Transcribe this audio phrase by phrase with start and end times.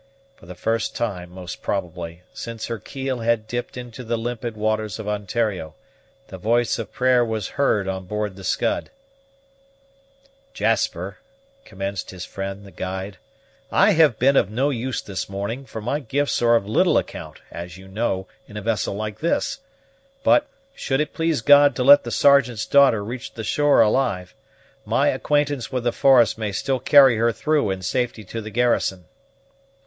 [0.35, 4.97] For the first time, most probably, since her keel had dipped into the limpid waters
[4.97, 5.75] of Ontario,
[6.29, 8.89] the voice of prayer was, heard on board the Scud.
[10.55, 11.19] "Jasper,"
[11.65, 13.17] commenced his friend, the guide,
[13.71, 17.39] "I have been of no use this morning, for my gifts are of little account,
[17.51, 19.59] as you know, in a vessel like this;
[20.23, 24.33] but, should it please God to let the Sergeant's daughter reach the shore alive,
[24.83, 29.05] my acquaintance with the forest may still carry her through in safety to the garrison."